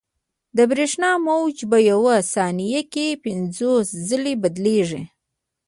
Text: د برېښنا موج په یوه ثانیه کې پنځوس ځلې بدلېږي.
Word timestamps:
د 0.57 0.59
برېښنا 0.71 1.11
موج 1.27 1.55
په 1.71 1.77
یوه 1.91 2.15
ثانیه 2.33 2.81
کې 2.93 3.19
پنځوس 3.25 3.87
ځلې 4.09 4.33
بدلېږي. 4.41 5.01